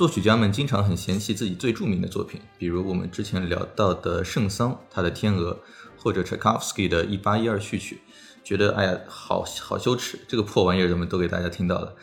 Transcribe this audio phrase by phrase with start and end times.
[0.00, 5.52] 作曲家们经常很嫌弃自己最著名的作品，比如我们之前聊到的圣桑他的《天鹅》，
[5.98, 7.96] 或者 Tchaikovsky 的《一八一二序曲》，
[8.42, 11.94] 觉得哎呀，好好羞耻，这个破玩意儿怎么都给大家听到了。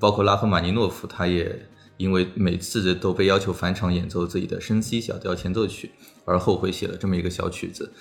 [0.00, 1.68] 包括拉赫玛尼诺夫，他也
[1.98, 5.90] 因为每次都被要求返场演奏自己的升 C 小调前奏曲，
[6.24, 7.92] 而后悔写了这么一个小曲子。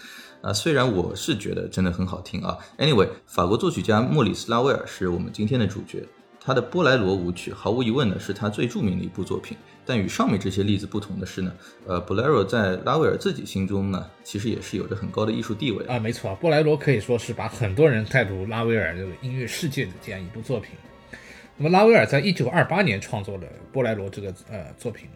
[0.42, 2.58] 啊，虽然我是觉得真的很好听啊。
[2.78, 6.08] Anyway，法国作曲家莫里斯拉威尔是我们今天的主角。
[6.48, 11.54] 他的波莱罗舞曲毫无疑问呢是他最著名的一部作品，但与上面这些例子不同的是呢，
[11.86, 16.00] 呃，波莱罗在拉威尔自己心中呢，其实也是有着很高的艺术地位啊。
[16.00, 20.72] 没错，波莱罗可以说是把很多人带入拉威尔这个音乐世界的这样一部作品。
[21.58, 25.10] 那么拉威尔在一九二八年创作了波莱罗这个呃作品，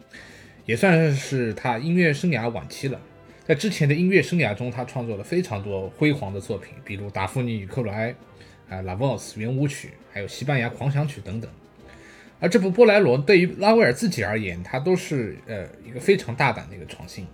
[0.65, 2.99] 也算是他音乐生涯晚期了。
[3.45, 8.11] 在之前的音乐生涯中，他创作了非常多辉煌的作品，比如《达芙妮与克罗埃》。
[8.71, 11.51] 啊，拉沃斯圆舞曲，还有西班牙狂想曲等等。
[12.39, 17.27] 而这部波莱罗对于拉威尔自己而言，它都是呃一个非常大胆的一个创新。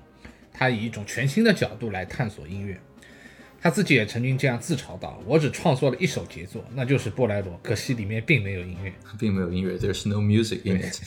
[0.52, 2.76] 他以一种全新的角度来探索音乐。
[3.62, 11.02] 他自己也曾经这样自嘲道：“我只创作了一首杰作，那就是波莱罗，可惜里面并没有音乐，并没有音乐，There's no music in it。”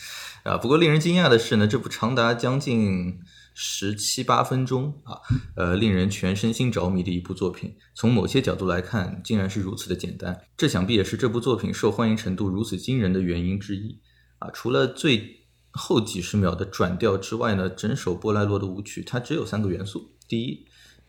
[0.45, 3.21] 啊，不过令人惊讶的是呢，这部长达将近。
[3.63, 5.21] 十七八分钟啊，
[5.55, 7.77] 呃，令人全身心着迷的一部作品。
[7.95, 10.47] 从某些角度来看，竟然是如此的简单。
[10.57, 14.01] 这想必也是这部作品受欢迎程度如此惊人的原因之一
[14.39, 14.51] 啊。
[14.51, 20.67] 除了最后几十秒的转调之外呢，整首波莱罗的舞曲它只有三个元素：第一，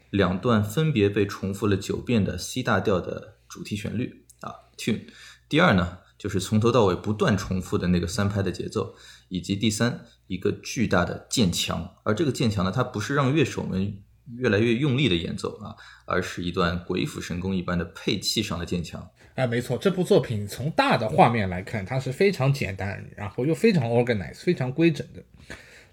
[0.09, 5.05] 两段分别被重复了九遍的 C 大调的主题旋律啊 tune；
[5.47, 8.93] 第二呢，就是从头到尾不断重复的那个三拍的节奏。
[9.33, 14.01] 以及第三一个巨大的渐强，而这个渐强呢，它不是让乐手们
[14.37, 15.75] 越来越用力的演奏啊，
[16.05, 19.05] 而是一段鬼斧神工一般的配器上的渐强。
[19.35, 25.21] 哎，没错，这部作品从大的画面来看，它是非常简单，然后又非常 organized，非常规整的。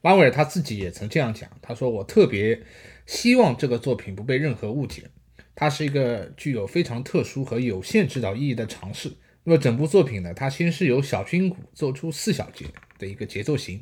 [0.02, 2.62] 拉威尔他自己也曾这样讲，他说：“我特别
[3.06, 5.10] 希望这个作品不被任何误解，
[5.56, 9.10] 它是一个具有非常特殊和有限指导意义的尝试。”
[9.42, 12.66] 那么整部作品呢，它先是由小军鼓奏出四小节。
[12.98, 13.80] 的一个节奏型，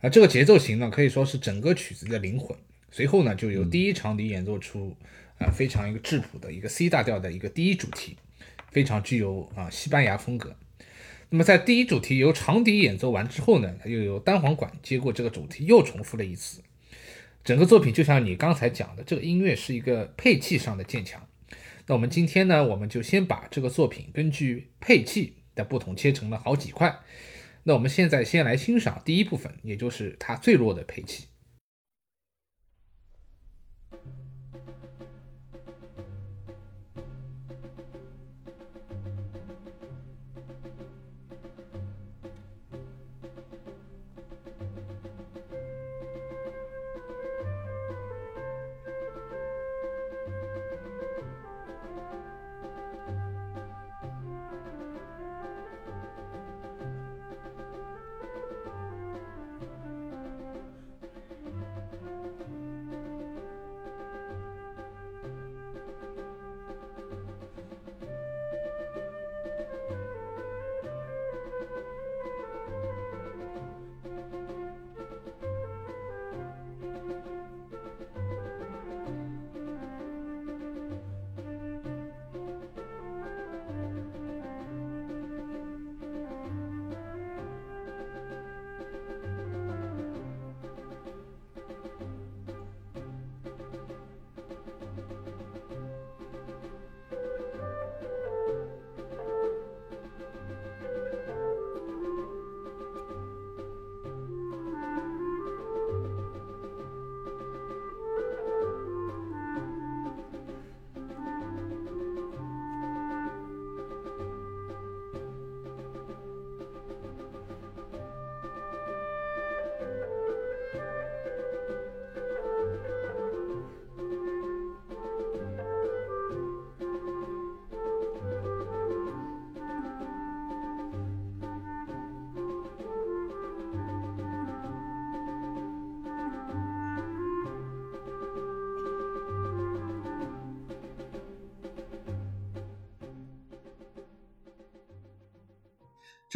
[0.00, 2.56] 啊，这个节奏型呢可以说是整个曲子的灵魂。
[2.90, 4.96] 随后呢，就由第一长笛演奏出
[5.38, 8.16] 啊非常一个质朴的一个 C 大调的一个第一主题，
[8.70, 10.56] 非常具有啊西班牙风格。
[11.30, 16.62] 那么在第一主题由长笛演奏完之后呢，又由单簧管接过这个主题，又重复了一次。
[17.44, 21.26] 整个作品就像你刚才讲的，这个音乐是一个配器上的渐强。
[21.86, 26.98] 那我们今天呢，我们就先把这个作品根据配器的不同切成了好几块。
[27.68, 31.26] 那我们现在先来欣赏第一部分，也就是它最弱的配器。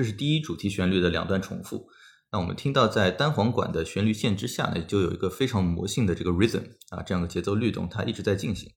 [0.03, 1.87] 这是第一主题旋律的两段重复。
[2.33, 8.73] 那我们听到在单簧管的旋律线之下呢，就有一个非常魔性的这个 rhythm 啊，这样的节奏律动，它一直在进行。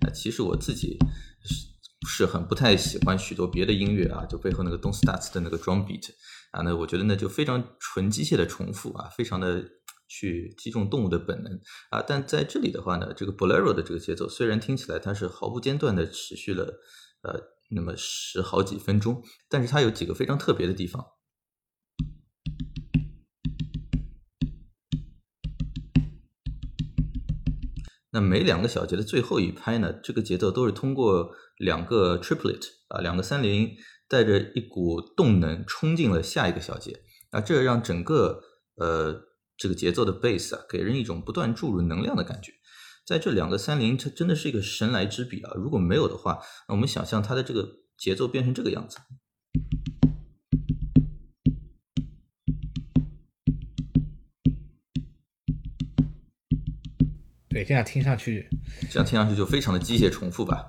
[0.00, 0.96] 那其实我自己
[1.44, 1.66] 是
[2.08, 6.08] 是很不太喜欢许多别的音乐啊，就背后那个 Don't Start 的那个 drum beat
[6.56, 9.62] 啊，那我觉得那就非常纯机械的重复啊，非常的
[10.08, 11.52] 去击中动物的本能
[11.90, 12.02] 啊。
[12.02, 16.80] 但在这里的话呢，这个 Bolero 的这个节奏虽然听起来它是毫不间断的持续了
[17.22, 17.38] 呃
[17.70, 21.04] 那么十好几分钟，但是它有几个非常特别的地方。
[28.12, 33.76] 那每两个小节的最后一拍呢，这个节奏都是通过两个 triplet 啊，两个三连音，
[34.08, 37.00] 带着一股动能冲进了下一个小节
[37.30, 38.42] 啊，这让整个
[38.76, 39.22] 呃
[39.56, 42.52] 这个节奏的 bass 啊，给人一种不断注入能量的感觉。
[43.06, 45.52] 在这两个三零，它真的是一个神来之笔啊！
[45.54, 48.98] 如果没有的话，那我们想象它的这个节奏变成这个样子。
[57.48, 58.48] 对，这样听上去，
[58.90, 60.66] 这样听上去就非常的机械重复吧。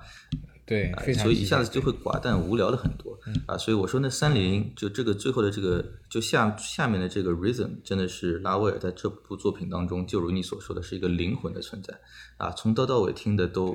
[0.68, 11.98] 对，所以一下子就会寡淡无聊了很多啊，所以我说那三零就这个最后的这个就下下面的这个 rhythm 真的是拉威尔在这部作品当中，就如你所说的是一个灵魂的存在
[12.36, 13.74] 啊，从头到尾听的都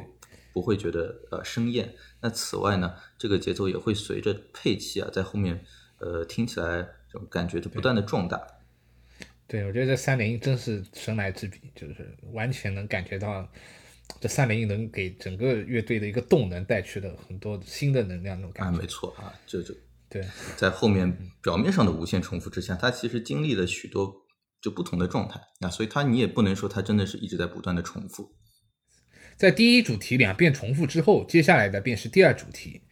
[0.53, 1.95] 不会觉得呃生厌。
[2.21, 5.65] 那此外呢，这个节奏也会随着配器啊在后面
[5.97, 8.39] 呃听起来这种感觉就不断的壮大。
[9.47, 13.49] 对，我觉得这三零真是神来之笔，就是完全能感觉到
[14.19, 18.77] 这三连音能给整个乐队的一个动能带去了很多新的能量，那种啊，感觉。
[18.77, 19.75] 啊没错啊，这就
[20.09, 20.23] 对，
[20.55, 21.11] 在后面
[21.41, 24.13] 表面上的无限重复之下，它其实经历了许多
[24.61, 28.31] 就不同的状态啊，所以它你也不能说它真的是一直在不断的重复。
[29.35, 32.83] 在第一主题两遍重复之后，接下来的便是第二主题。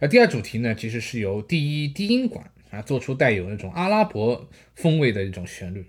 [0.00, 5.86] 而第二主题呢，其实是由第一低音管啊做出带有那种阿拉伯风味的一种旋律。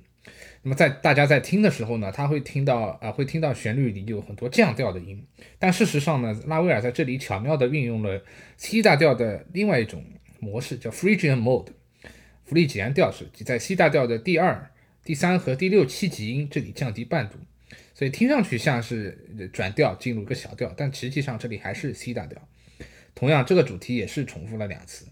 [0.64, 5.26] 那么在大家在听的时候呢，他会听到啊、会听到旋律里有很多降调的音，
[5.58, 8.24] 但事实上呢，拉威尔在这里巧妙地运用了
[8.58, 10.06] C 大调的另外一种
[10.40, 11.70] 模式，叫 Phrygian mode，
[12.46, 14.72] 弗利吉安调式，即在 C 大调的第二、
[15.04, 17.38] 第三和第六七级音这里降低半度，
[17.96, 22.40] 所以听上去像是转调进入一个小调，但实际上这里还是 C 大调。
[23.16, 25.08] 同样，这个主题也是重复了两次。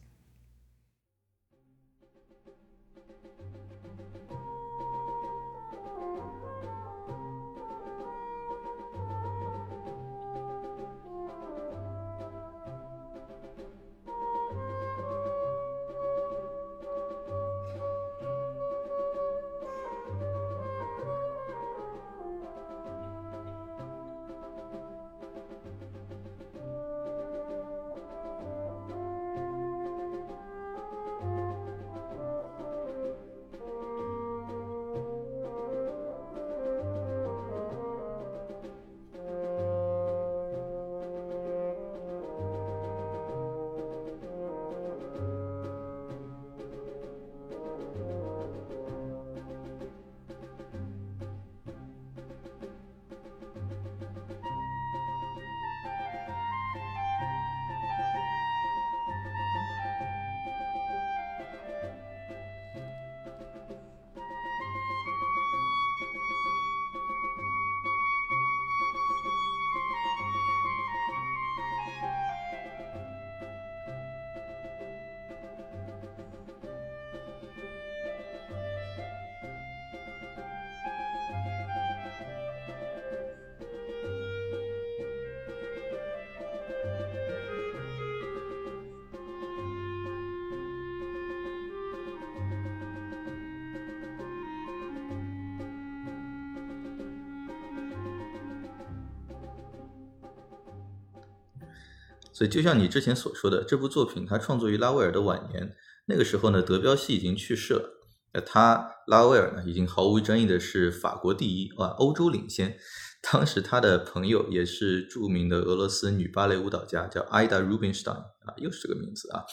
[102.40, 108.00] 所以就像你之前所说的，这部作品它创作于拉威尔的晚年，那个时候呢，德彪西已经去世了。
[108.34, 112.78] 那他拉威尔呢，已经毫无争议的是法国第一啊，欧洲领先。
[113.22, 119.44] 当时他的朋友也是著名的俄罗斯女芭蕾舞蹈家，叫 Ida Rubinstein 啊，又是这个名字啊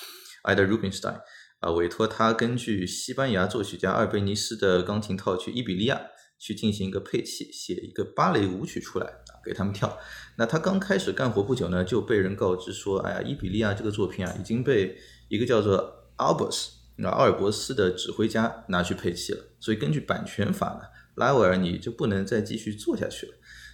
[0.45, 1.23] ，Ida Rubinstein
[1.59, 5.97] 啊，委托他根据西班牙作曲家阿尔贝尼斯的钢琴套曲《伊比利亚》
[6.39, 9.97] 去进行一个配器，写一个芭蕾舞曲出来，给他们跳。
[10.37, 14.99] 那他刚开始干活不久呢，就被人告知说，哎呀，《伊比利亚》这个作品啊，已经被
[15.29, 20.81] 一个叫做 Albus 那阿尔伯斯的指挥家拿去配器了，所以根据版权法呢，
[21.15, 23.33] 拉威尔你就不能再继续做下去了。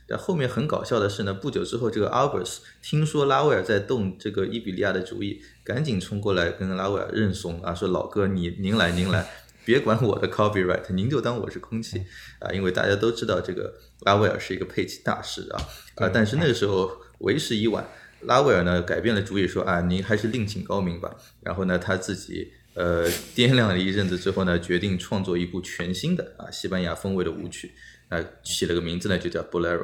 [0.09, 9.31] 但后面很搞笑的是呢，不久之后，这个阿尔伯斯听说拉威尔在动这个伊比利亚的主意，赶紧冲过来跟拉威尔认怂啊，说老哥你您来您来，
[9.65, 12.03] 别管我的 copyright，您就当我是空气
[12.39, 15.61] 啊，因为大家都知道这个拉威尔是一个配器大师啊
[15.97, 17.87] 啊，但是那个时候为时已晚，
[18.23, 22.53] 拉威尔呢改变了主意，说啊您还是另请高明吧，然后呢他自己。
[22.75, 27.71] 呃，掂量了一阵子之后呢，决定创作一部全新的啊西班牙风味的舞曲，
[28.09, 29.77] 啊起了个名字呢，就叫《Bolero》。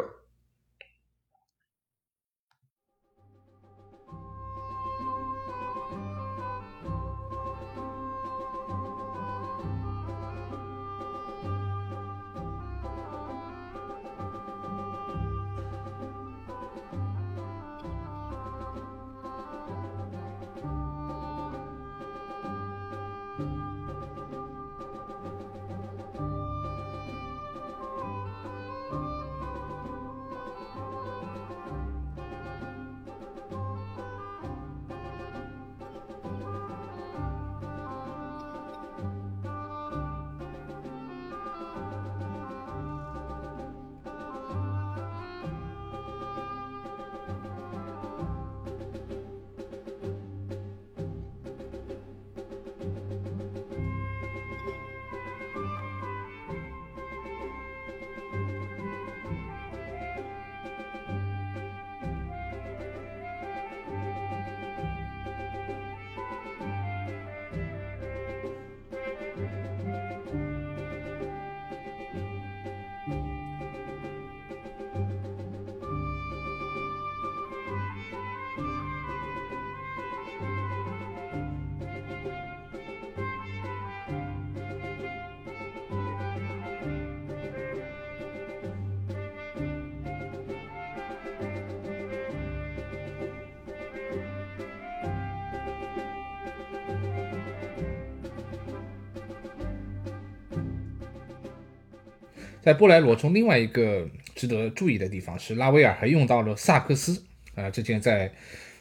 [102.68, 108.30] 在波莱罗中，另外一个值得注意的地方是，拉威尔还用到了萨克斯，啊，这件在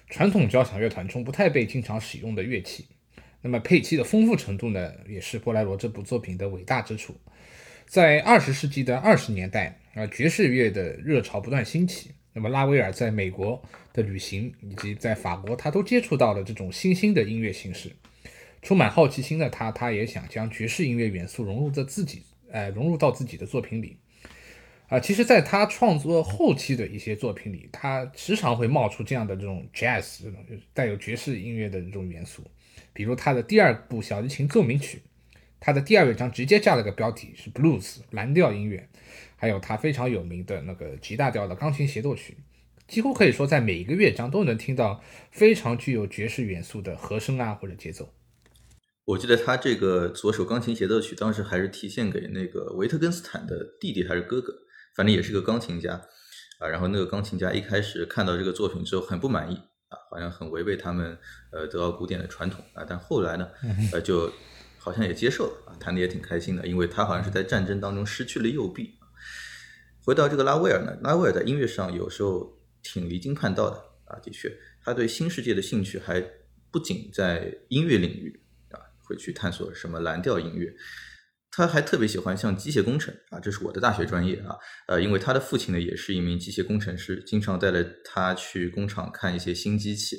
[0.09, 2.85] 传统交响乐团中不太被经常使用的乐器。
[3.41, 7.15] 那么配器的丰富程度呢，也是波莱罗这部作品的伟大之处。
[7.85, 12.11] 在二十世纪的二十年代，啊，爵士乐的热潮不断兴起。
[12.33, 13.63] 那么拉威尔在美国
[13.93, 17.89] 的旅行以及在法国，他都接触到了这种新兴的音乐形式。
[18.61, 22.23] 充满好奇心的他，他也想将爵士音乐元素融入在自己。
[22.51, 23.97] 呃，融入到自己的作品里，
[24.87, 32.43] 啊，其实，在他创作后期的一些作品里，他时常会冒出这样的这种 jazz 这种带有爵士音乐的这种元素，
[32.93, 35.01] 比如他的第二部小提琴奏鸣曲，
[35.59, 38.87] 他的第二乐章直接加了个标题是 blues 蓝调音乐，
[39.35, 42.37] 还有他非常有名的那个 G 大调的钢琴协奏曲，
[42.87, 48.13] 几乎可以说在每一个乐章都能听到非常具有爵士元素的和声啊或者节奏。
[49.07, 54.53] 我记得他这个左手钢琴协奏曲当时还是提献给那个维特根斯坦的弟弟还是哥哥，
[54.95, 55.93] 反正也是个钢琴家
[56.59, 56.67] 啊。
[56.67, 59.55] 然后那个钢琴家一开始看到这个作品之后很不满意
[59.87, 61.17] 啊，好像很违背他们
[61.53, 62.83] 呃德奥古典的传统啊。
[62.85, 63.47] 但后来呢，
[63.93, 64.29] 呃就
[64.77, 68.99] 好像也接受了啊，弹的也挺开心的，因为他好像是在战争当中失去了右臂。
[70.03, 74.51] 回到这个拉威尔呢，拉威尔在音乐上有时候挺离经叛道的啊，的确，
[74.83, 76.21] 他对新世界的兴趣还
[76.69, 78.43] 不仅在音乐领域。
[79.07, 80.73] 会去探索什么蓝调音乐，
[81.49, 84.55] 他还特别喜欢像机械工程啊，这是我的大学专业啊，
[84.87, 90.17] 呃，因为他的父亲呢也是一名机械工程师，经常带着他去工厂看一些新机器。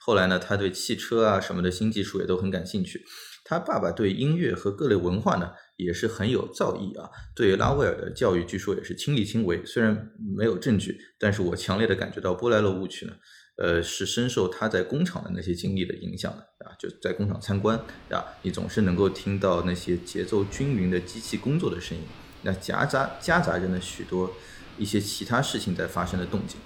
[0.00, 3.04] 后来呢，他对汽车啊什么的新技术也都很感兴趣。
[3.44, 9.64] 他爸爸对音乐和各类文化呢也是很有造诣啊，对拉威尔的教育据说也是亲力亲为。
[9.64, 13.12] 虽然没有证据，但是我强烈的感觉到波莱罗舞曲呢。
[13.60, 22.02] 呃，是深受他在工厂的那些经历的影响的啊，就在工厂参观啊，你总是能够听到那些节奏均匀的机器工作的声音，
[22.40, 24.34] 那夹杂夹杂着呢许多
[24.78, 26.58] 一些其他事情在发生的动静。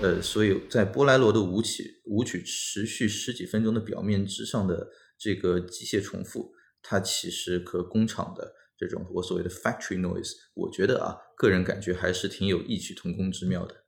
[0.00, 8.54] 呃，所以在波莱罗的舞曲舞曲持续十几分钟的表面之上的这个机械重复，它其实和工厂的。
[8.80, 13.79] 这种我所谓的 factory noise，我觉得啊，个人感觉还是挺有异曲同工之妙的。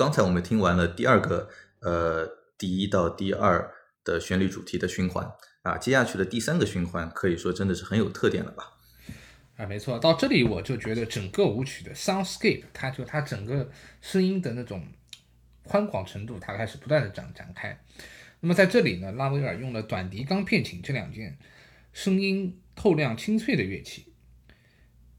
[0.00, 2.26] 刚才我们听完了第二个呃
[2.56, 3.70] 第一到第二
[4.02, 5.30] 的旋律主题的循环
[5.60, 8.78] 啊，接下去的第三个循环可以说真的是很有特点了吧？
[9.58, 14.82] 啊，没错，到这里我就觉得整个舞曲的 soundscape，它就它整个声音的那种
[15.64, 17.78] 宽广程度，它开始不断的展展开。
[18.40, 21.36] 那么在这里呢，拉威尔用了短笛、钢片琴这两件
[21.92, 24.09] 声音透亮清脆的乐器，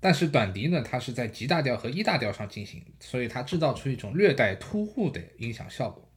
[0.02, 6.12] 但是短笛呢，它是在 G 大调和 E 大调上进行，所以它制造出一种略带突兀的音响效果。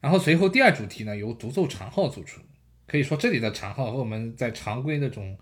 [0.00, 2.44] 然后随后第二主题呢，由独奏长号组成，
[2.86, 5.38] 可以说这里的长号和我们在常规那种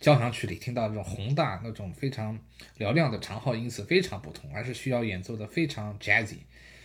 [0.00, 2.38] 交响曲里听到那种宏大、那种非常
[2.78, 6.38] 嘹亮的长号音色非常不同，而是需要演奏的非常 jazzy，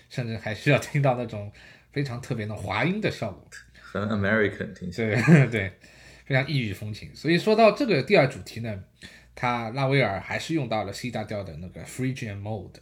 [0.09, 1.49] 甚至还需要听到那种
[1.93, 3.47] 非常特别的滑音的效果。
[3.81, 5.21] 很 American 听起来。
[5.21, 5.71] 对 对，
[6.25, 7.15] 非常异域风情。
[7.15, 8.83] 所以说到这个第二主题呢，
[9.33, 12.75] 他拉威尔还是用到了 C 大调的那个 Phrygian mode，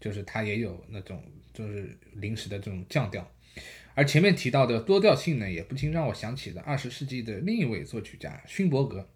[0.00, 1.22] 就是它也有那种
[1.52, 3.30] 就是临时的这种降调。
[3.94, 9.08] 而前面提到的多调性呢，也不禁让我想起了二十世纪的另一位作曲家勋伯格。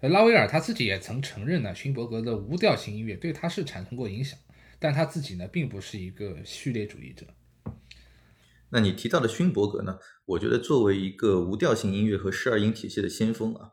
[0.00, 4.38] 拉威尔他自己也曾承认呢，勋伯格的无调性音乐对他是产生过影响，
[4.78, 7.26] 但他自己呢，并不是一个序列主义者。
[8.70, 9.98] 那你提到的勋伯格呢？
[10.24, 13.70] 我觉得作为一个无调性音乐和十二音体系的先锋啊，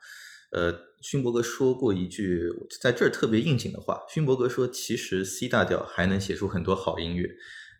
[0.51, 2.41] 呃，勋伯格说过一句
[2.81, 4.01] 在这儿特别应景的话。
[4.09, 7.29] 勋伯格说：“其实 C 大调还能写出很多好音乐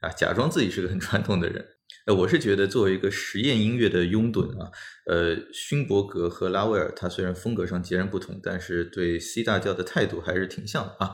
[0.01, 1.65] 啊，假装自己是个很传统的人。”
[2.05, 4.71] 呃，我是觉得作为一个实验音乐的拥趸啊，
[5.05, 11.11] 呃，勋伯格和拉威尔他虽然风格上截然不同，但是对 C 大调的态度还是挺像的啊。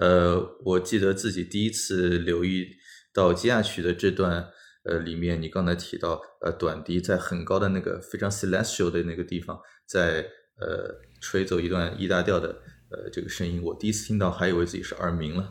[0.00, 2.66] 呃，我记得自己第一次留意
[3.12, 4.48] 到基亚曲的这段。
[4.84, 10.24] 呃，里面你刚才提到，呃，短笛在很高的那个非常 celestial 的那个地方，在
[10.58, 12.58] 呃吹奏一段 E 大调的
[12.90, 15.50] 呃这个声音，我第一次听到还以为自己是耳鸣了。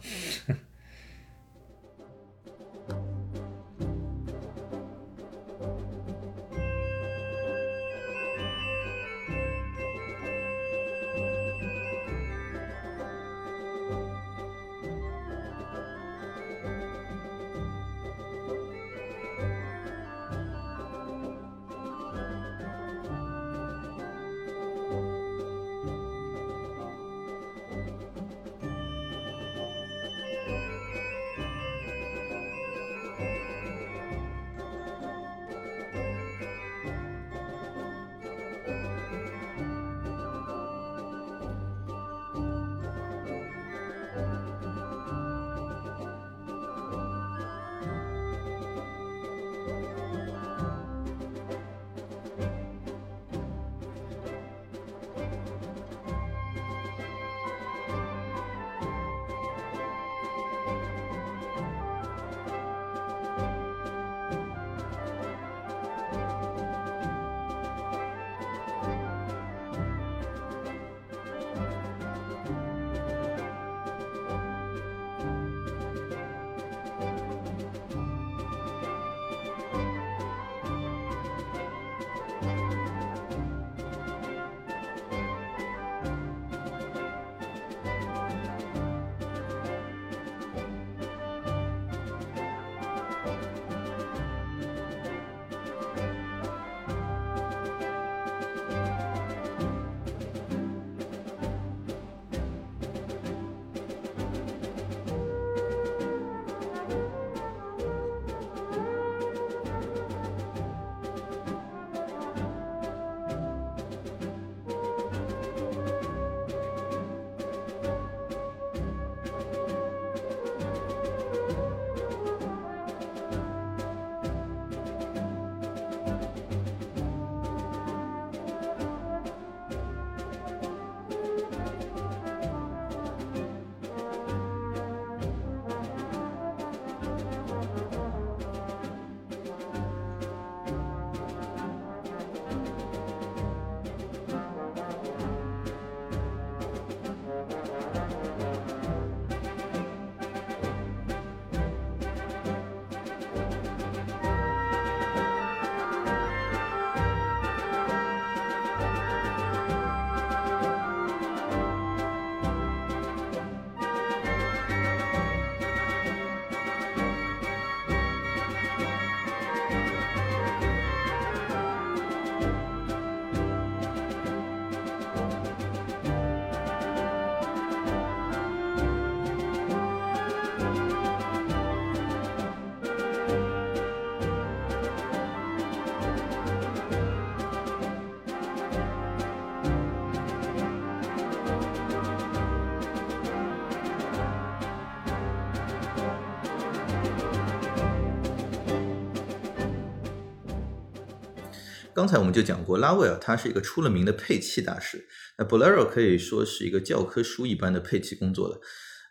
[201.97, 208.61] 刚才我们就讲过，拉威尔他是一个出了名的配器大师，那 Bolero 可以说是一个教科书一般的配器工作了。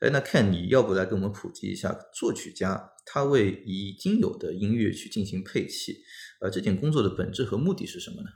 [0.01, 5.99] 哎，那看你要不来给我们普及一下，作曲家他为已经有的音乐去进行配器，
[6.41, 8.29] 呃，这件工作的本质和目的是什么呢？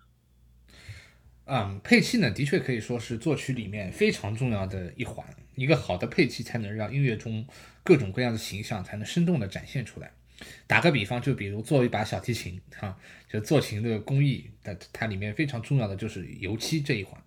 [1.44, 5.24] 嗯，配器呢，的确可以说是作曲里面非常重要的一环。
[5.54, 7.46] 一个好的配器才能让音乐中
[7.84, 10.12] 各种各样的形象才能生动的展现出来。
[10.66, 12.96] 打个比方，就比如做一把小提琴，哈，
[13.28, 17.20] 就做琴的工艺，它它里面非常重要的就是油漆这一环。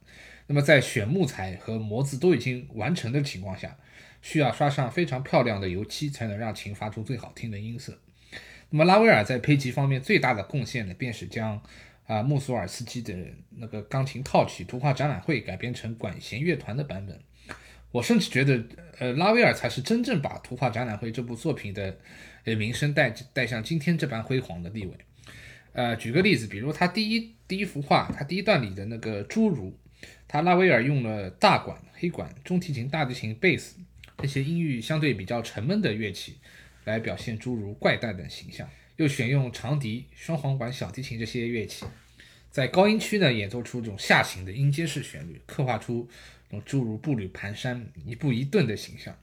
[0.47, 3.77] 那么在选木材和模子都已经完成的情况下，
[4.21, 7.97] 需要刷上非常漂亮的油漆，才能让琴发出最好听的音色。
[8.69, 11.61] 那么拉威尔在配器方面最大的贡献呢，便是将
[12.07, 13.15] 啊穆索尔斯基的
[13.51, 17.19] 那个钢琴套曲《图画展览会》改编成管弦乐团的版本。
[17.91, 18.63] 我甚至觉得，
[18.97, 21.95] 呃，拉威尔才是真正把《图画展览会》这部作品的
[22.45, 24.93] 呃名声带带向今天这般辉煌的地位。
[25.73, 29.77] 呃，举个例子，比如他第一第一幅画，他第一段里的那个侏儒，
[30.27, 33.77] 他拉威尔用了大管、黑管、中提琴、大提琴、贝斯
[34.17, 36.37] 这些音域相对比较沉闷的乐器
[36.83, 41.85] 来表现侏儒怪诞的形象，又选用长笛、双簧管、小提琴这些乐器，
[42.51, 46.07] 在高音区呢演奏出这种下行的音阶式旋律，刻画出。
[46.49, 49.17] 那种侏儒步履蹒跚、一步一顿的形象，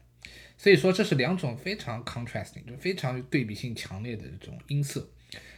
[0.61, 5.09] 所以说这是两种非常 contrasting，就非常对比性强烈的这种音色，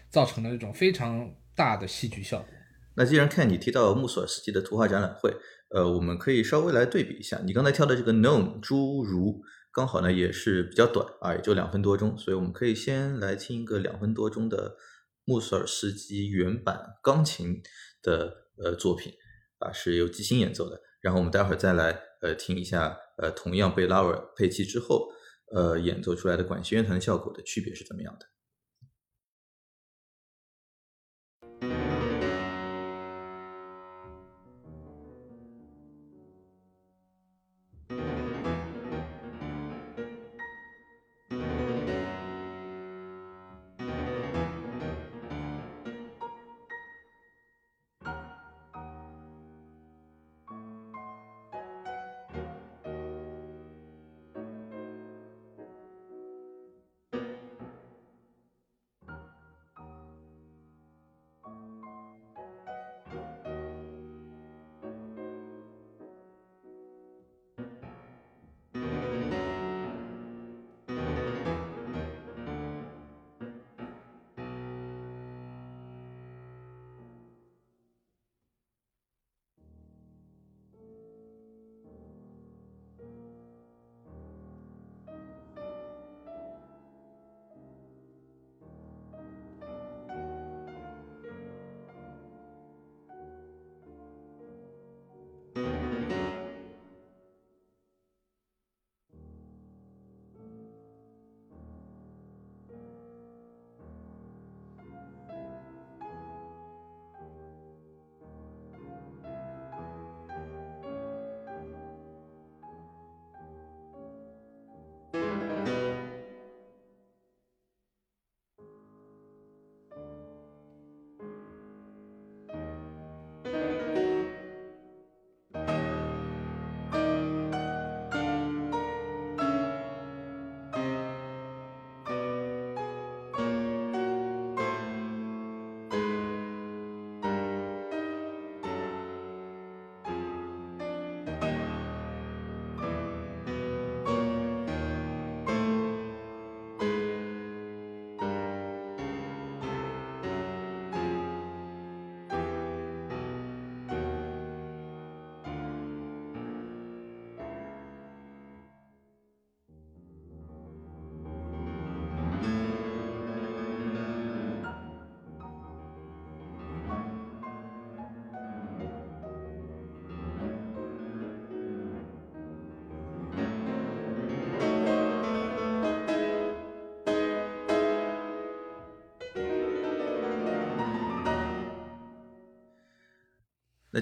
[0.10, 2.48] 造成了一种非常大的戏剧效果。
[2.96, 5.36] 那既然看你提到穆索尔斯基的图画展览会，
[5.72, 7.42] 呃，我们可以稍微来对比一下。
[7.44, 9.42] 你刚才挑的这个 known 侏儒，
[9.74, 14.78] 刚好呢也是比较短啊，也就两分多钟，所以我们可以先来听一个两分多钟的
[15.26, 17.62] 穆索尔斯基原版钢琴
[18.02, 19.12] 的呃作品
[19.58, 20.80] 啊，是由即兴演奏的。
[21.02, 25.08] 然后我们待会儿再来呃听一下呃同样被拉威尔配器之后
[25.56, 28.33] 呃演奏出来的管弦乐团效果的区别是怎么样的。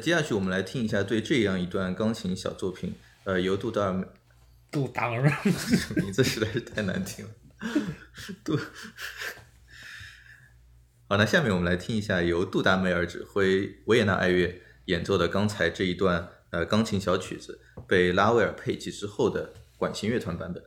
[0.02, 4.08] 接下去我们来听一下对这样一段钢琴小作品，呃，由杜达尔，
[4.72, 5.32] 杜达尔，
[5.96, 7.32] 名字实在是太难听了，
[8.44, 8.58] 杜。
[11.08, 20.64] 好，那下面我们来听一下由杜达梅尔指挥维也纳爱乐演奏的刚才这一段呃钢琴小曲子，被拉威尔配器之后的管弦乐团版本。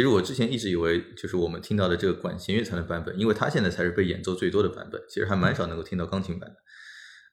[0.00, 6.56] 其实我之前一直以为，就是我们听到的这个管弦乐团的版本，因为它现在才是被演奏最多的版本，其实还蛮少能够听到钢琴版的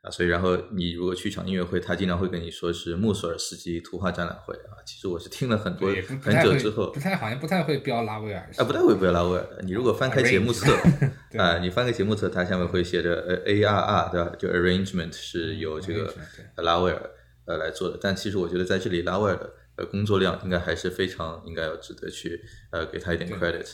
[0.02, 0.12] 啊。
[0.12, 4.84] 所以，然后你如果去场音乐会，他经常会跟你说是穆索尔斯基图画展览会啊。
[4.86, 5.90] 其实我是听了很多
[6.22, 9.62] 很久之后不，太好像不太会标拉威尔啊，不太会标拉威尔的。
[9.64, 10.70] 你如果翻开节目册
[11.40, 14.30] 啊，你翻开节目册，它下面会写着呃 A R R 对吧？
[14.38, 16.14] 就 arrangement 是由这个
[16.58, 17.10] 拉威尔
[17.46, 17.98] 呃来做的。
[18.02, 23.68] 但其实我觉得在这里拉威尔的呃工作量应该还是非常应该要值得去呃给他一点 credit。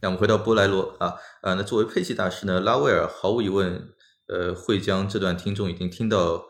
[0.00, 3.88] 那我们回到波莱罗啊，呃，那作为配器大师呢，拉威尔毫无疑问
[4.28, 6.46] 呃会将这段听众已经听到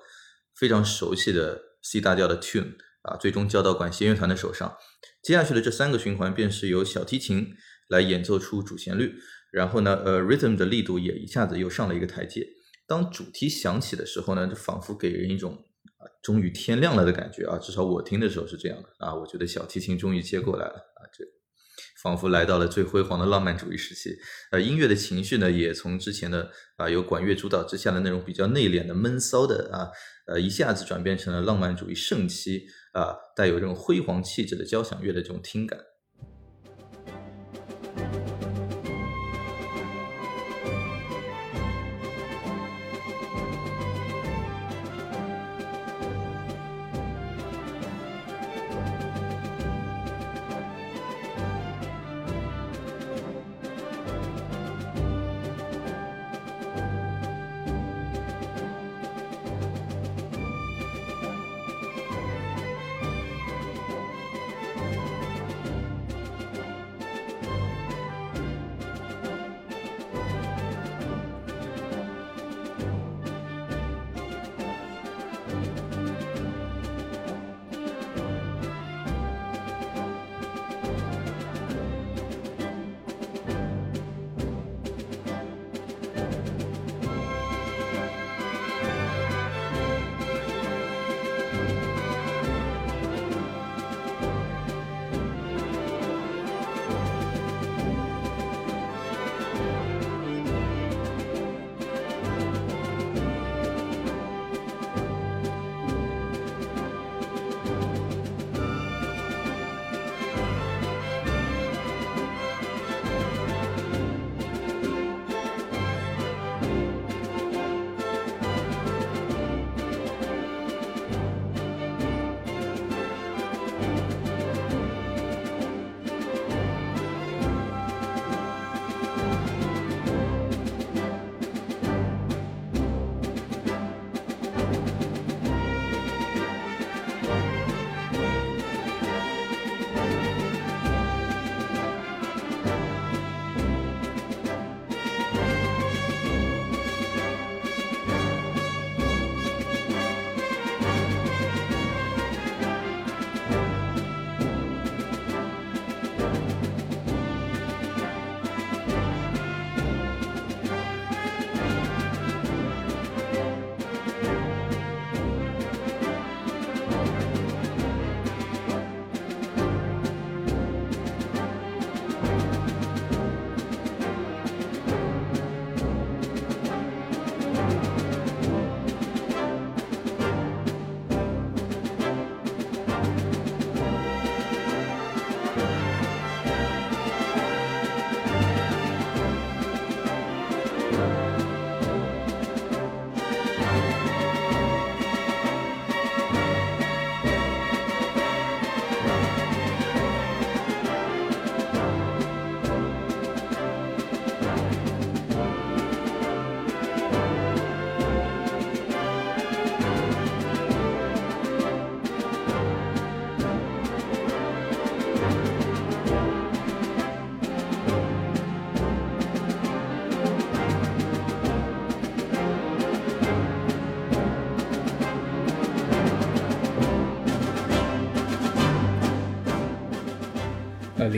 [0.54, 4.76] 非常熟悉的 C 大调的 tune 啊，最终交到管弦乐团的手上。
[5.22, 7.54] 接下去的这三个循环便是由小提琴
[7.88, 9.14] 来演奏出主旋律，
[9.50, 12.46] 然后呢，呃，rhythm 的力度也一下子又上了一个台阶。
[12.86, 15.67] 当主题响起的时候呢，就仿佛给人一种啊，
[16.22, 21.24] 终于天亮了的感觉啊，至少我听的时候是这样的啊，我觉得小提琴终于接过来了啊，这
[22.02, 24.16] 仿佛来到了最辉煌的浪漫主义时期。
[24.52, 29.88] 呃，音乐的情绪呢，也从之前的啊由管乐主导之下的那种比较内敛的闷骚的啊，
[30.26, 35.78] 呃，一下子转变成了浪漫主义盛期啊，带有这种辉煌气质的交响乐的这种听感。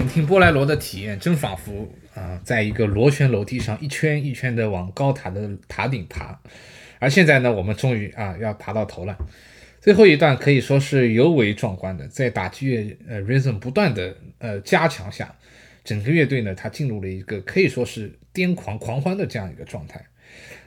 [0.01, 6.41] 聆听波莱罗的体验真仿佛啊、在一个螺旋楼梯上一圈一圈的往高塔的塔顶爬。
[6.99, 9.15] 而现在呢，我们终于啊要爬到头了。
[9.79, 15.35] 最后一段可以说是尤为壮观的，在打击乐呃 rhythm 不断的呃加强下，
[15.85, 20.03] 整个乐队呢它进入了一个可以说是癫狂狂欢的这样一个状态。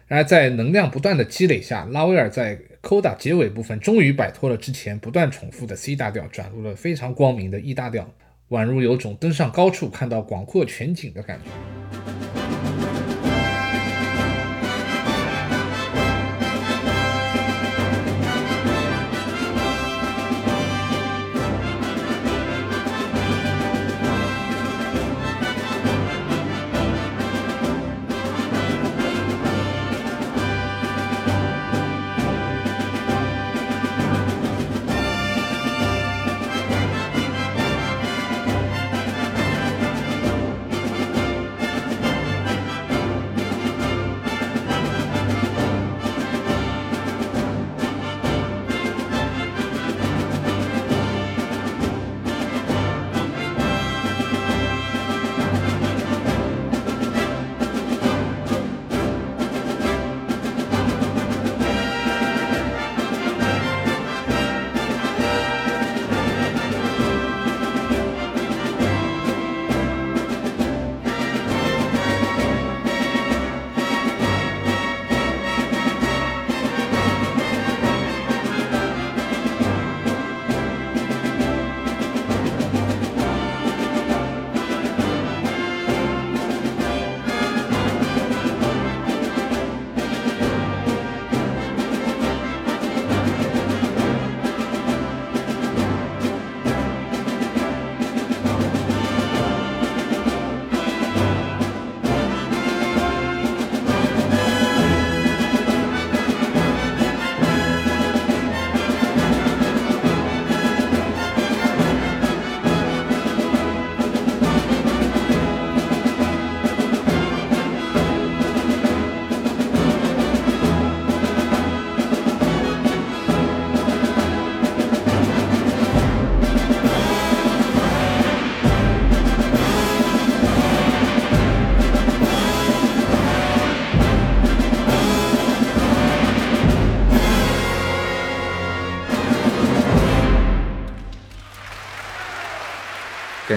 [0.08, 8.13] 然而在能量不断的积累下，拉威尔在 coda 结尾部分终于摆脱了之前不断重复的 C 大调，转入了非常光明的 E 大调。
[8.54, 12.42] 宛如有种登上高处看到广阔全景的感觉。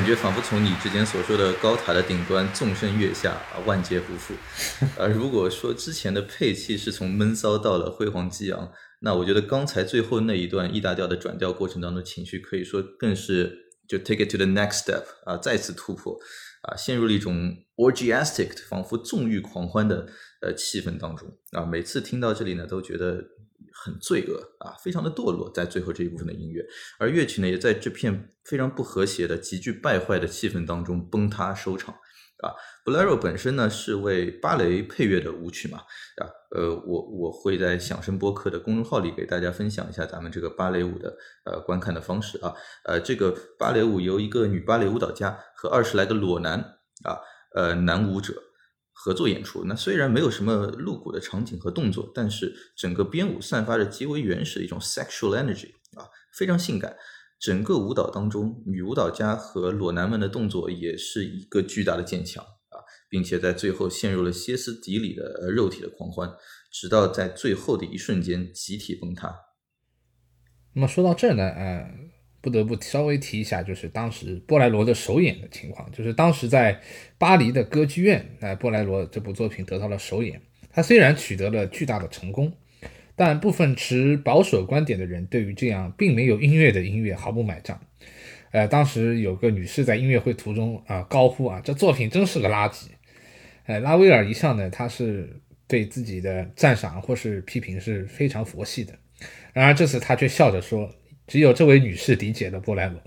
[0.07, 4.35] 觉仿佛从你之前所说的高塔的顶端纵身跃下，啊，万劫不复。
[4.97, 13.53] 呃，如果说之前的配器是从闷骚到了辉煌激昂，那我觉得刚才最后那一段 E 大调的转调过程当中，情绪可以说更是
[13.89, 16.17] 就 take it to the next step 啊，再次突破
[16.63, 20.07] 啊，陷入了一种 orgiastic 仿佛纵欲狂欢的
[20.41, 21.65] 呃气氛当中啊。
[21.65, 23.25] 每次听到这里呢，都觉得
[23.85, 26.65] 很罪恶啊，非常的堕落，在最后这一部分的音乐，
[26.99, 31.95] 而乐曲呢，也在这片非常不和谐的、极具败坏的气氛当中崩塌收场。
[32.43, 32.53] 啊
[32.85, 35.79] ，Bolero 本身呢是为芭蕾配乐的舞曲嘛，
[36.19, 41.17] 啊，呃，我我会在响声播客的公众号里给大家分享一下咱们这个芭蕾舞的
[41.47, 42.55] 呃观看的方式啊，
[42.85, 46.59] 呃，这个芭蕾舞由一个女芭蕾舞蹈家和二十来个裸男
[47.05, 47.19] 啊，
[47.55, 48.35] 呃，男舞者。
[49.07, 56.97] 合作演出，那虽然没有什么露骨的场景和动作，但是整个编舞散发着极为原始的一种 sexual energy 啊，非常性感。
[57.39, 66.29] 整个舞蹈当中，女舞蹈家和裸男们的动作也是一个巨大的渐强啊，并且在最后陷入了歇斯底里的肉体的狂欢，
[66.73, 69.33] 直到在最后的一瞬间集体崩塌。
[70.75, 71.89] 那么说到这呢，呃，
[72.47, 76.81] 不得不稍微提一下，就是当时波莱罗的首演的情况，就是当时在
[77.19, 80.41] 巴黎的歌剧院，呃，波莱罗这部作品得到了首演。
[80.71, 82.53] 他虽然取得了巨大的成功，
[83.17, 87.81] 但部分持保守观点的人对于这样并没有音乐的音乐毫不买账。
[88.53, 92.85] 呃，当时有个女士在音乐会途中啊、高呼啊，这作品真是个垃圾。
[93.65, 98.93] 呃，拉威尔一向呢，他是对自己的赞赏或是批评是非常佛系的。
[99.53, 100.89] 然而这次他却笑着说。
[101.27, 103.01] 只有这位女士理解了波莱罗。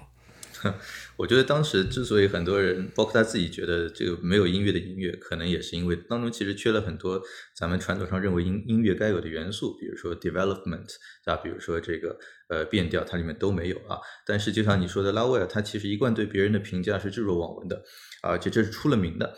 [1.16, 7.22] 我觉得当时之所以很多人，包括他自己觉得这个没有音乐的音乐，可能也是因为当中其实缺了很多
[7.56, 10.88] 咱们传统上认为音音乐该有的元素，比如说 development
[11.24, 12.18] 啊，比如说这个
[12.50, 13.98] 呃变调，它里面都没有啊。
[14.26, 17.82] 但是就像你说的，拉威尔他其实一贯对别人的评价是置若罔闻的，
[18.22, 19.34] 而且这是出了名的。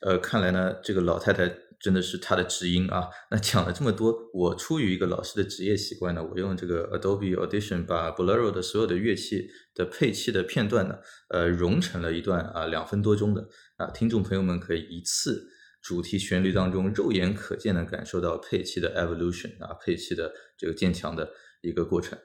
[0.00, 1.48] 呃，看来呢，这个老太太。
[1.84, 3.10] 真的是他的知音啊！
[3.30, 10.96] 那讲了这么多，我出于一个老师的职业习惯呢，我用这个 Adobe Audition 把 Bolero 的所有的乐器的配器的片段呢，
[11.28, 15.46] 呃，融成了一段啊两分多钟的啊，听众朋友们可以一次
[15.82, 21.30] 主题旋律当中肉眼可见的感受到配器的 evolution 啊，配器的这个渐强的
[21.60, 22.18] 一个过程。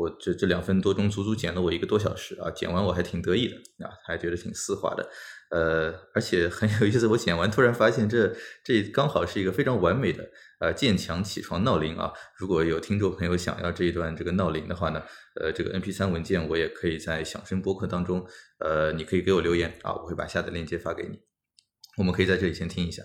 [0.00, 5.06] 我这这两分多钟足足剪了我一个多小时啊，剪完我还挺得意的啊，还觉得挺丝滑的，
[5.50, 8.34] 呃，而且很有意思，我剪完突然发现这
[8.64, 10.26] 这刚好是一个非常完美的
[10.60, 15.02] 呃渐强起床闹铃啊，如果有听众朋友想要这一段这个闹铃的话呢，
[15.38, 18.26] 呃，这个 MP 3文件我也可以在响声播客当中，
[18.60, 21.20] 呃，你可以给我留言啊，我会把下载链接发给你，
[21.98, 23.02] 我们可以在这里先听一下。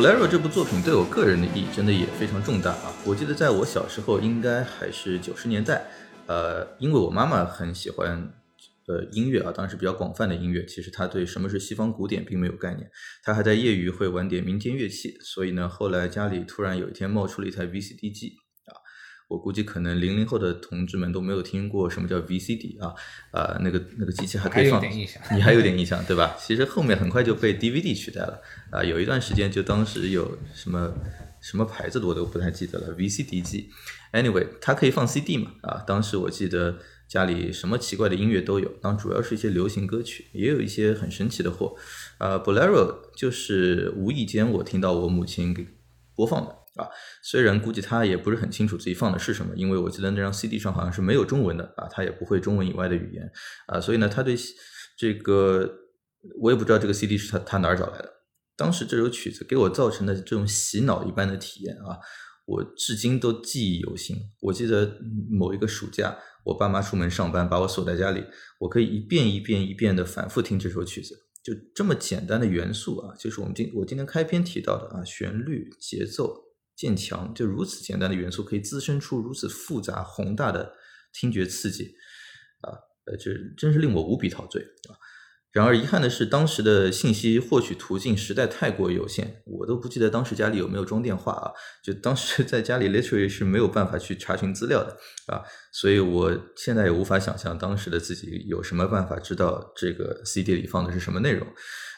[0.00, 2.90] Bolero》这部作品对我个人的意义真的也非常重大啊！
[3.04, 5.84] 我记得在我小时候，应该还是九十年代，
[6.26, 8.32] 呃，因为我妈妈很喜欢
[8.86, 10.64] 呃音乐啊，当时比较广泛的音乐。
[10.64, 12.90] 其实她对什么是西方古典并没有概念，
[13.22, 15.18] 她还在业余会玩点民间乐器。
[15.20, 18.32] 所以呢，后来家里突然有一天冒出了一台 VCD 机。
[19.30, 22.92] 我估计可能零零后的同志们都没有听过什么叫 VCD 啊，
[23.30, 24.82] 啊，那个那个机器还可以放，
[25.32, 26.36] 你还有点印象对吧？
[26.36, 30.92] 其实后面很快就被 DVD 取代了啊，有一段时间就当时有什么
[31.40, 33.70] 什么牌子的我都不太记得了，VCD 机
[34.12, 41.76] ，anyway 它可以放 CD 嘛啊，当时我记得家里什么奇怪的音乐都有，当主要是一些流行歌曲，也有一些很神奇的货，
[42.18, 45.68] 啊，Bolero 就是无意间我听到我母亲给
[46.16, 46.56] 播放的。
[46.76, 46.86] 啊，
[47.22, 53.30] 虽然估计他也不是很清楚自己放的是什么，因为我记得那张 CD 上好像是没有中文的啊，他也不会中文以外的语言
[53.66, 54.36] 啊，所以呢，他对
[54.96, 55.68] 这个
[56.40, 58.12] 我也不知道这个 CD 是他他哪儿找来的。
[58.56, 61.98] 当时这首曲子给我造成的这种洗脑一般的体验啊，
[62.46, 64.16] 我至今都记忆犹新。
[64.42, 64.98] 我记得
[65.30, 68.22] 某一个暑假，我爸妈出门上班，把我锁在家里，
[68.60, 76.49] 我可以一遍一遍一遍的反复听这首曲子，就这么简单的元素啊，就是我们今我今天开篇提到的啊，旋律、节奏。
[76.80, 80.72] 渐强，就如此简单的元素，可以滋生出如此复杂宏大的
[81.12, 81.94] 听觉刺激，
[82.62, 82.72] 啊，
[83.04, 84.96] 呃，这真是令我无比陶醉啊！
[85.52, 91.50] 然而遗憾的是，当时的信息获取途径实在太过有限，我都不记得当时家里有没有装电话啊，
[91.82, 94.96] 就当时在家里 literally 是没有办法去查询资料的
[95.26, 95.42] 啊，
[95.72, 101.44] 所以我现在也无法想象当时的自己有什么办法知道这个 CD 里放的是什么内容。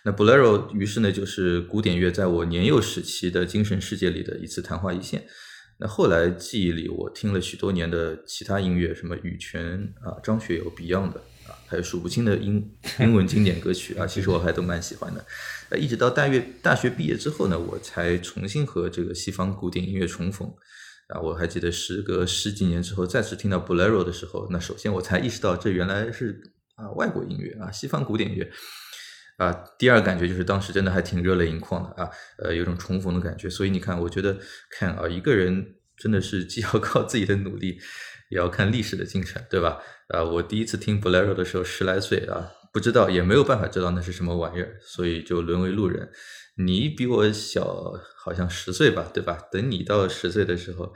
[0.05, 5.26] 那 Bolero 于是呢，就是古典乐在我年幼时期的精神世界里的一次昙花一现。
[5.78, 11.12] 那后来记忆里，我听了许多年的其他音乐，什么羽泉啊、张学友、Beyond
[11.66, 15.24] 还有数不清的英英文经典歌曲啊，其实我还都蛮喜欢的。
[15.70, 20.53] 呃，一直到大学大学毕业之后呢，我才重新和这个西方古典音乐重逢。
[21.09, 26.40] 啊，我还记得时隔十几年之后再次听到 Bolero 的时候，那首先我才意识到这原来是
[26.76, 28.50] 啊外国音乐啊，西方古典乐。
[29.38, 33.50] 啊，第二感觉就是当时真的还挺热泪盈眶的啊，呃，有种重逢的感觉。
[33.50, 34.38] 所以你看，我觉得
[34.70, 37.78] 看啊，一个人真的是既要靠自己的努力，
[38.30, 39.80] 也要看历史的进程，对吧？
[40.12, 46.10] 啊，我第一次听 Bolero 的时候十来岁啊，不知道也没有办法知道那是什么玩意儿，所以就沦为路人。
[46.58, 49.38] 你比我小好像十岁吧，对吧？
[49.50, 50.92] 等你到十岁的时候，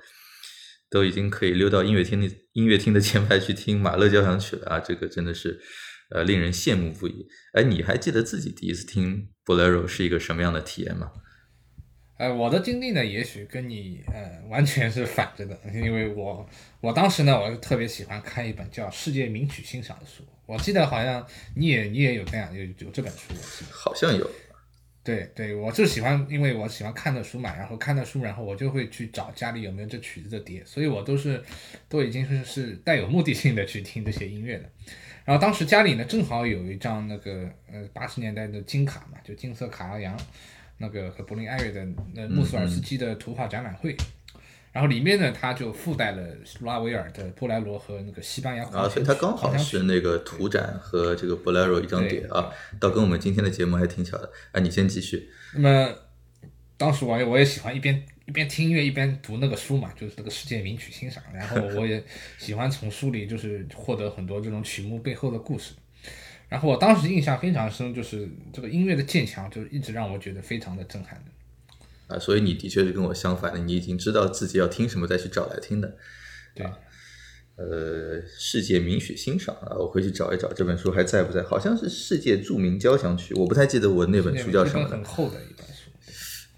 [0.91, 4.81] 都已经可以溜到音乐厅的音乐厅的前排去听马勒交响曲了啊！
[4.81, 5.59] 这个真的是
[6.11, 7.27] 呃令人羡慕不已。
[7.55, 11.11] 哎，你还记得自己第一次听 Bolero 是一个什么样的体验吗？
[12.19, 16.49] 呃，我的经历呢，也许跟你呃完全是反着的，因为我
[16.81, 24.31] 我当时呢，我就特别喜欢看一本叫《世界名曲欣赏》的书，我记得好像你也你也有这样有有这本书，我记得好像有。
[25.05, 31.41] 对对，我就喜欢，因为我喜欢看的书嘛，然后看的书，然后我就会去找家里有没有这曲子的碟，所以我都是
[31.89, 34.65] 都已经是是带有目的性的去听这些音乐的。
[35.25, 40.19] 然后当时家里呢正好有一张那个呃八十年代的金卡嘛，就金色卡拉扬。
[40.79, 43.97] 那个和柏林爱乐的那穆索尔斯基的图画展览会，
[44.73, 46.23] 然后里面呢，他就附带了
[46.61, 54.31] 拉维尔的《波莱罗》和那个西班牙啊，所以它刚好是那个图展和这个《波莱罗》一张碟啊，倒跟我们今天的节目还挺巧的。
[54.53, 55.31] 哎，你先继续。
[55.55, 55.95] 那么
[56.77, 62.05] 当时我我也喜欢一边一边听音乐一边读那个书嘛，就是这个世界名曲欣赏，然后我也
[62.37, 65.73] 喜欢从书里就是获得很多这种曲目背后的故事。
[66.49, 72.15] 然后我当时印象非常深，就是这个音乐的渐强，就是一直让我觉得非常的震撼的。
[72.15, 75.97] 啊，所以你的确是跟我相反的，你已经知道自己要听什么再去找来听的。
[76.55, 76.65] 对，
[77.57, 81.43] 呃，世界名曲欣赏啊，我回去找一找这本书还在不在？
[81.43, 84.91] 好像是世界著名交响曲，我不太记得我那本书叫什么了。
[84.91, 85.91] 很厚的一本书。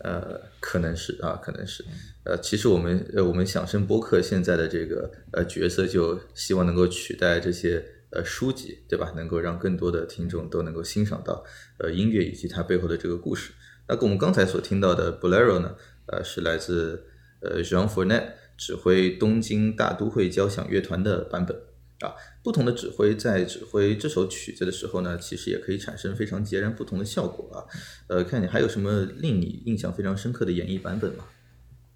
[0.00, 1.82] 呃，可能是啊，可能是。
[2.24, 7.82] 呃，其实我们呃我们响声播客现在的这个呃角色，就希望能够取代这些。
[8.10, 9.12] 呃，书籍对吧？
[9.14, 11.44] 能够让更多的听众都能够欣赏到
[11.78, 13.52] 呃音乐以及它背后的这个故事。
[13.86, 15.74] 那跟我们刚才所听到的 Bolero 呢，
[16.06, 17.04] 呃，是来自
[17.40, 21.56] 呃 Jean Fournet 指挥东京大都会交响乐团的版本
[22.00, 22.14] 啊。
[22.42, 27.64] 不同的指挥在指挥这首曲子的时候呢，其实也可以产生非常截然不同的效果啊。
[28.08, 31.24] 呃，看你还有什么令你印象非常深刻的演绎版本吗？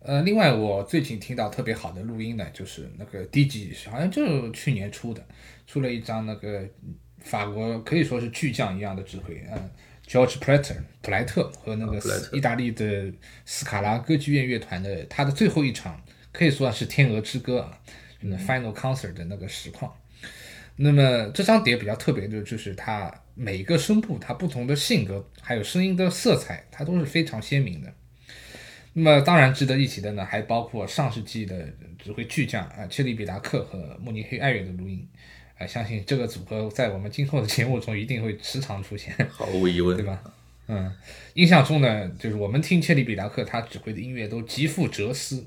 [0.05, 5.25] 呃，另外我最近听到特别好的录音呢，就是那个 D G，好像就去年出的，
[5.67, 6.69] 出了一张那个
[7.19, 9.71] 法国可以说是巨匠一样的指挥，嗯
[10.07, 12.01] ，George Plater 普莱特和那个
[12.33, 13.13] 意大利的
[13.45, 16.03] 斯卡拉歌剧院乐团的他的最后一场，
[16.33, 17.79] 可以说是天鹅之歌啊，
[18.21, 19.95] 那 Final Concert 的那个实况。
[20.77, 27.93] 那么这张碟比较特别的就是它每一个声部它不同的性格，还有声音的色彩，它都是非常鲜明的。
[28.95, 31.67] 那么当然值得一提的呢，还包括上世纪的
[31.99, 35.07] 指挥巨匠啊，切利比达克和慕尼黑爱乐的录音，
[35.63, 40.23] 啊，相信这个组合在我们今后的节目中一定会时常出现， 毫无疑问，对吧？
[40.67, 40.93] 嗯，
[41.35, 45.45] 印象中呢，就是我们听切利比达克他指挥的音乐都极富哲思，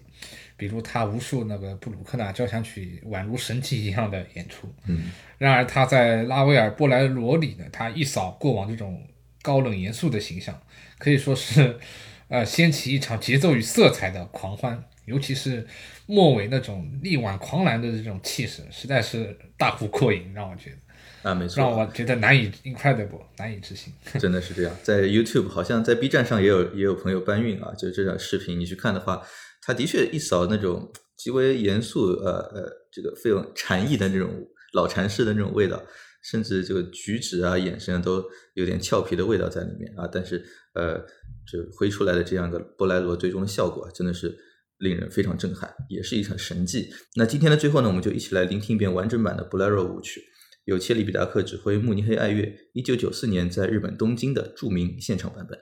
[0.57, 9.07] 比如他无数那个布鲁克纳交响曲宛如神迹一样的演出，嗯，然而他在拉威尔波莱罗里呢，他一扫过往这种
[9.41, 10.61] 高冷严肃的形象，
[10.97, 11.79] 可以说是。
[12.27, 15.67] 呃，掀起一场节奏与色彩的狂欢，尤其是
[16.07, 23.93] 末尾那种力挽狂澜的这种气势，实在是大呼过瘾，让我觉得啊，没错，让我觉得难以 incredible，难以置信。
[24.19, 29.21] 真的是这样，在 YouTube 好像在 B 站上也有也有朋友搬运啊，就这段视频你去看的话，
[29.61, 34.29] 他的确一扫那种极为严肃呃呃这个非常禅意的那种
[34.73, 35.81] 老禅师的那种味道。
[36.27, 38.25] 甚至这个举止啊、眼神都
[38.55, 40.43] 有点俏皮的味道在里面啊，但是
[40.73, 40.97] 呃，
[41.45, 44.35] 就挥出来的这样的波莱罗最终的效果真的是
[44.77, 46.89] 令人非常震撼，也是一场神迹。
[47.15, 50.21] 那今天的最后呢，我们就一起来聆听一遍完整版的布莱罗舞曲，
[50.65, 55.57] 由切里比达克指挥慕尼黑爱乐一九九四年在日本东京的著名现场版本。